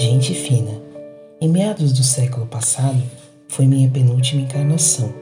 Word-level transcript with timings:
Gente 0.00 0.32
fina. 0.32 0.80
Em 1.40 1.48
meados 1.48 1.92
do 1.92 2.04
século 2.04 2.46
passado, 2.46 3.02
foi 3.48 3.66
minha 3.66 3.90
penúltima 3.90 4.42
encarnação, 4.42 5.12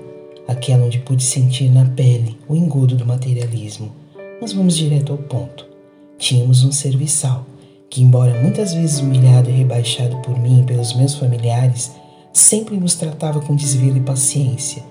aquela 0.46 0.84
onde 0.84 0.98
pude 0.98 1.22
sentir 1.24 1.70
na 1.70 1.86
pele 1.86 2.36
o 2.46 2.54
engodo 2.54 2.94
do 2.94 3.06
materialismo. 3.06 3.90
Mas 4.38 4.52
vamos 4.52 4.76
direto 4.76 5.12
ao 5.12 5.18
ponto. 5.18 5.66
Tínhamos 6.18 6.62
um 6.62 6.70
serviçal, 6.70 7.46
que, 7.88 8.02
embora 8.02 8.38
muitas 8.42 8.74
vezes 8.74 9.00
humilhado 9.00 9.48
e 9.48 9.54
rebaixado 9.54 10.18
por 10.18 10.38
mim 10.38 10.60
e 10.60 10.64
pelos 10.64 10.92
meus 10.92 11.14
familiares, 11.14 11.92
sempre 12.30 12.76
nos 12.76 12.96
tratava 12.96 13.40
com 13.40 13.56
desvelo 13.56 13.96
e 13.96 14.00
paciência. 14.00 14.82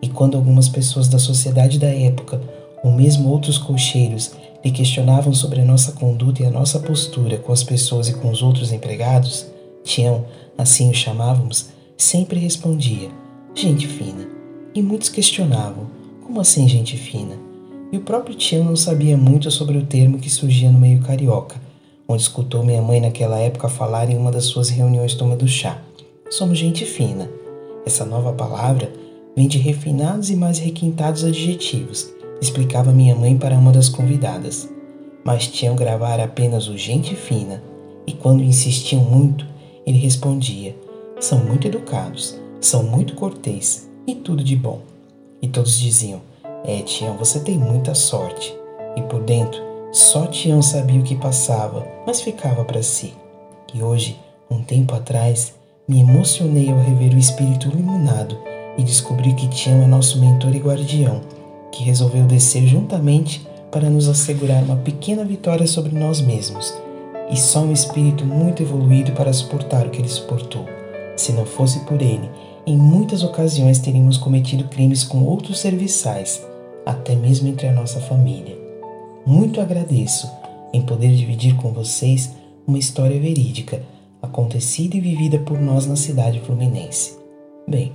E 0.00 0.08
quando 0.08 0.36
algumas 0.36 0.68
pessoas 0.68 1.08
da 1.08 1.18
sociedade 1.18 1.80
da 1.80 1.88
época, 1.88 2.40
ou 2.84 2.92
mesmo 2.92 3.28
outros 3.28 3.58
cocheiros, 3.58 4.30
lhe 4.64 4.70
questionavam 4.70 5.34
sobre 5.34 5.60
a 5.60 5.64
nossa 5.64 5.92
conduta 5.92 6.42
e 6.42 6.46
a 6.46 6.50
nossa 6.50 6.78
postura 6.78 7.36
com 7.36 7.52
as 7.52 7.64
pessoas 7.64 8.08
e 8.08 8.14
com 8.14 8.30
os 8.30 8.42
outros 8.42 8.72
empregados, 8.72 9.46
Tião, 9.82 10.24
assim 10.56 10.90
o 10.90 10.94
chamávamos, 10.94 11.70
sempre 11.96 12.38
respondia: 12.38 13.10
gente 13.54 13.86
fina. 13.86 14.28
E 14.74 14.80
muitos 14.80 15.08
questionavam: 15.08 15.86
como 16.24 16.40
assim 16.40 16.68
gente 16.68 16.96
fina? 16.96 17.36
E 17.90 17.96
o 17.96 18.02
próprio 18.02 18.34
Tião 18.34 18.64
não 18.64 18.76
sabia 18.76 19.16
muito 19.16 19.50
sobre 19.50 19.76
o 19.76 19.84
termo 19.84 20.18
que 20.18 20.30
surgia 20.30 20.70
no 20.70 20.78
meio 20.78 21.00
carioca, 21.00 21.60
onde 22.08 22.22
escutou 22.22 22.64
minha 22.64 22.80
mãe 22.80 23.00
naquela 23.00 23.38
época 23.38 23.68
falar 23.68 24.08
em 24.08 24.16
uma 24.16 24.30
das 24.30 24.44
suas 24.44 24.70
reuniões 24.70 25.14
tomando 25.14 25.46
chá. 25.46 25.82
Somos 26.30 26.56
gente 26.56 26.86
fina. 26.86 27.28
Essa 27.84 28.06
nova 28.06 28.32
palavra 28.32 28.90
vem 29.36 29.48
de 29.48 29.58
refinados 29.58 30.30
e 30.30 30.36
mais 30.36 30.58
requintados 30.58 31.24
adjetivos 31.24 32.21
explicava 32.42 32.90
minha 32.90 33.14
mãe 33.14 33.38
para 33.38 33.56
uma 33.56 33.70
das 33.70 33.88
convidadas. 33.88 34.68
Mas 35.24 35.46
tinham 35.46 35.76
gravar 35.76 36.18
apenas 36.18 36.66
o 36.66 36.76
gente 36.76 37.14
fina, 37.14 37.62
e 38.04 38.12
quando 38.12 38.42
insistiam 38.42 39.02
muito, 39.02 39.46
ele 39.86 39.98
respondia: 39.98 40.76
São 41.20 41.38
muito 41.38 41.68
educados, 41.68 42.36
são 42.60 42.82
muito 42.82 43.14
cortês 43.14 43.88
e 44.06 44.16
tudo 44.16 44.42
de 44.42 44.56
bom. 44.56 44.80
E 45.40 45.46
todos 45.46 45.78
diziam: 45.78 46.20
É, 46.64 46.82
Tião, 46.82 47.16
você 47.16 47.38
tem 47.38 47.56
muita 47.56 47.94
sorte. 47.94 48.52
E 48.96 49.02
por 49.02 49.22
dentro, 49.22 49.62
só 49.92 50.26
Tião 50.26 50.60
sabia 50.60 51.00
o 51.00 51.04
que 51.04 51.14
passava, 51.14 51.86
mas 52.04 52.20
ficava 52.20 52.64
para 52.64 52.82
si. 52.82 53.14
E 53.72 53.82
hoje, 53.82 54.18
um 54.50 54.62
tempo 54.62 54.94
atrás, 54.94 55.54
me 55.86 56.00
emocionei 56.00 56.70
ao 56.70 56.80
rever 56.80 57.14
o 57.14 57.18
espírito 57.18 57.68
iluminado 57.68 58.36
e 58.76 58.82
descobri 58.82 59.32
que 59.34 59.48
Tião 59.48 59.82
é 59.82 59.86
nosso 59.86 60.20
mentor 60.20 60.54
e 60.54 60.58
guardião 60.58 61.20
que 61.72 61.82
resolveu 61.82 62.24
descer 62.24 62.66
juntamente 62.66 63.44
para 63.72 63.88
nos 63.88 64.06
assegurar 64.06 64.62
uma 64.62 64.76
pequena 64.76 65.24
vitória 65.24 65.66
sobre 65.66 65.98
nós 65.98 66.20
mesmos, 66.20 66.72
e 67.30 67.36
só 67.36 67.60
um 67.60 67.72
espírito 67.72 68.24
muito 68.24 68.62
evoluído 68.62 69.12
para 69.12 69.32
suportar 69.32 69.86
o 69.86 69.90
que 69.90 70.00
ele 70.00 70.08
suportou. 70.08 70.66
Se 71.16 71.32
não 71.32 71.46
fosse 71.46 71.80
por 71.80 72.00
ele, 72.02 72.30
em 72.66 72.76
muitas 72.76 73.24
ocasiões 73.24 73.78
teríamos 73.78 74.18
cometido 74.18 74.64
crimes 74.64 75.02
com 75.02 75.24
outros 75.24 75.58
serviçais, 75.58 76.46
até 76.84 77.16
mesmo 77.16 77.48
entre 77.48 77.66
a 77.66 77.72
nossa 77.72 78.00
família. 78.00 78.56
Muito 79.24 79.60
agradeço 79.60 80.30
em 80.72 80.82
poder 80.82 81.14
dividir 81.14 81.56
com 81.56 81.72
vocês 81.72 82.34
uma 82.66 82.78
história 82.78 83.18
verídica, 83.18 83.82
acontecida 84.20 84.96
e 84.96 85.00
vivida 85.00 85.38
por 85.38 85.60
nós 85.60 85.86
na 85.86 85.96
cidade 85.96 86.40
fluminense. 86.40 87.18
Bem, 87.66 87.92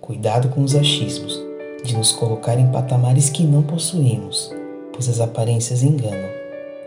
cuidado 0.00 0.48
com 0.48 0.62
os 0.62 0.74
achismos 0.74 1.49
de 1.84 1.96
nos 1.96 2.12
colocar 2.12 2.58
em 2.58 2.70
patamares 2.70 3.30
que 3.30 3.42
não 3.42 3.62
possuímos, 3.62 4.54
pois 4.92 5.08
as 5.08 5.20
aparências 5.20 5.82
enganam. 5.82 6.28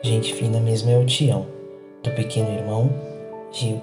Gente 0.02 0.34
fina 0.34 0.60
mesmo 0.60 0.90
é 0.90 0.98
o 0.98 1.06
Tião, 1.06 1.46
do 2.04 2.12
pequeno 2.12 2.52
irmão 2.52 2.90
Gil. 3.52 3.82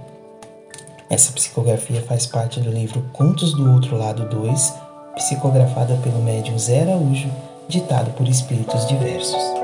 Essa 1.09 1.33
psicografia 1.33 2.03
faz 2.03 2.27
parte 2.27 2.61
do 2.61 2.71
livro 2.71 3.05
Contos 3.13 3.53
do 3.55 3.73
Outro 3.73 3.97
Lado 3.97 4.29
2, 4.29 4.75
psicografada 5.17 5.97
pelo 6.03 6.23
médium 6.23 6.59
Zé 6.59 6.83
Araújo, 6.83 7.31
ditado 7.69 8.13
por 8.13 8.29
espíritos 8.29 8.87
diversos. 8.87 9.61